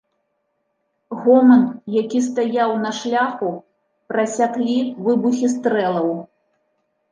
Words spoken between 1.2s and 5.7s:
Гоман, які стаяў на шляху, прасяклі выбухі